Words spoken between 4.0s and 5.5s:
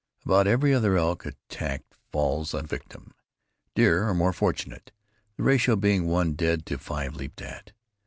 are more fortunate, the